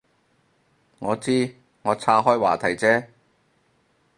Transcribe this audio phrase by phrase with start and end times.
[0.97, 3.05] 我知，我岔开话题啫